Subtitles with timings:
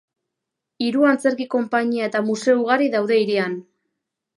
[0.85, 3.65] Hiru antzerki konpainia eta museo ugari daude hirian.